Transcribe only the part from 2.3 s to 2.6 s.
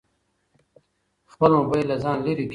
کېږده.